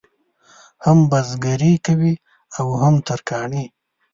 هم 0.85 0.97
بزګري 1.11 1.73
کوي 1.85 2.13
او 2.59 2.67
هم 2.81 2.95
ترکاڼي. 3.07 3.63